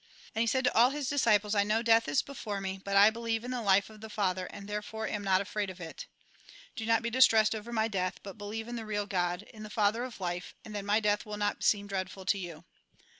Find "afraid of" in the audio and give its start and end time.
5.41-5.79